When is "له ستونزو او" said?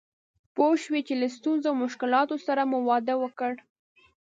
1.21-1.75